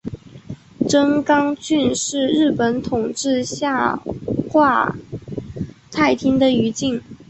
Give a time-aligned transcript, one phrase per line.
[0.89, 3.99] 真冈郡是日本统治下
[4.49, 4.95] 桦
[5.91, 6.99] 太厅的一郡。